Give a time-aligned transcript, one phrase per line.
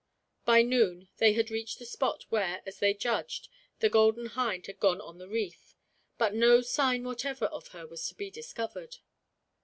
[0.45, 3.49] By noon they reached the spot where, as they judged,
[3.81, 5.75] the Golden Hind had gone on the reef;
[6.17, 8.95] but no sign whatever of her was to be discovered.